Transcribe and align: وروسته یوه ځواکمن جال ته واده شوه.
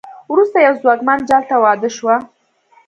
وروسته 0.31 0.57
یوه 0.65 0.79
ځواکمن 0.81 1.19
جال 1.29 1.43
ته 1.49 1.55
واده 1.63 1.89
شوه. 1.97 2.15